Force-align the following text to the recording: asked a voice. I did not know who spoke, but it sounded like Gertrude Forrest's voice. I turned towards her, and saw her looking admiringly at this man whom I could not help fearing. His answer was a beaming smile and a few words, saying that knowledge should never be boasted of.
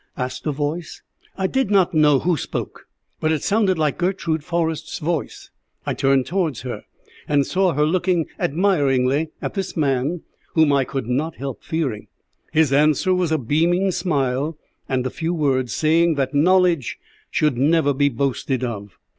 asked 0.17 0.47
a 0.47 0.51
voice. 0.51 1.03
I 1.37 1.45
did 1.45 1.69
not 1.69 1.93
know 1.93 2.17
who 2.17 2.35
spoke, 2.35 2.87
but 3.19 3.31
it 3.31 3.43
sounded 3.43 3.77
like 3.77 3.99
Gertrude 3.99 4.43
Forrest's 4.43 4.97
voice. 4.97 5.51
I 5.85 5.93
turned 5.93 6.25
towards 6.25 6.61
her, 6.61 6.85
and 7.27 7.45
saw 7.45 7.73
her 7.73 7.85
looking 7.85 8.25
admiringly 8.39 9.29
at 9.43 9.53
this 9.53 9.77
man 9.77 10.23
whom 10.55 10.73
I 10.73 10.85
could 10.85 11.05
not 11.05 11.35
help 11.35 11.61
fearing. 11.63 12.07
His 12.51 12.73
answer 12.73 13.13
was 13.13 13.31
a 13.31 13.37
beaming 13.37 13.91
smile 13.91 14.57
and 14.89 15.05
a 15.05 15.11
few 15.11 15.35
words, 15.35 15.71
saying 15.71 16.15
that 16.15 16.33
knowledge 16.33 16.97
should 17.29 17.55
never 17.55 17.93
be 17.93 18.09
boasted 18.09 18.63
of. 18.63 18.97